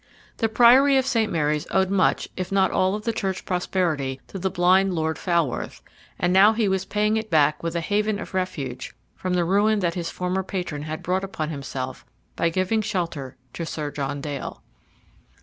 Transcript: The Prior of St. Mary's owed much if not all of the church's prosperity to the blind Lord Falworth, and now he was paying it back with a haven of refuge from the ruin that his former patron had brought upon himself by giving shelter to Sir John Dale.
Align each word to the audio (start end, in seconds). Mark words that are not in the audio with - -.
The 0.37 0.49
Prior 0.49 0.89
of 0.97 1.05
St. 1.05 1.31
Mary's 1.31 1.67
owed 1.69 1.91
much 1.91 2.27
if 2.35 2.51
not 2.51 2.71
all 2.71 2.95
of 2.95 3.03
the 3.03 3.13
church's 3.13 3.43
prosperity 3.43 4.19
to 4.29 4.39
the 4.39 4.49
blind 4.49 4.95
Lord 4.95 5.19
Falworth, 5.19 5.83
and 6.17 6.33
now 6.33 6.53
he 6.53 6.67
was 6.67 6.85
paying 6.85 7.17
it 7.17 7.29
back 7.29 7.61
with 7.61 7.75
a 7.75 7.81
haven 7.81 8.17
of 8.17 8.33
refuge 8.33 8.95
from 9.15 9.35
the 9.35 9.45
ruin 9.45 9.77
that 9.81 9.93
his 9.93 10.09
former 10.09 10.41
patron 10.41 10.81
had 10.81 11.03
brought 11.03 11.23
upon 11.23 11.49
himself 11.51 12.03
by 12.35 12.49
giving 12.49 12.81
shelter 12.81 13.35
to 13.53 13.63
Sir 13.63 13.91
John 13.91 14.21
Dale. 14.21 14.63